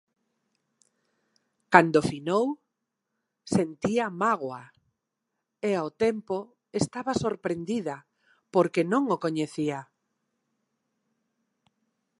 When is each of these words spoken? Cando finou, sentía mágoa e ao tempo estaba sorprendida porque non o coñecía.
Cando 1.73 1.99
finou, 2.11 2.45
sentía 3.55 4.05
mágoa 4.23 4.63
e 5.69 5.71
ao 5.81 5.89
tempo 6.03 6.37
estaba 6.81 7.13
sorprendida 7.23 7.97
porque 8.53 8.81
non 8.91 9.03
o 9.15 9.17
coñecía. 9.25 9.79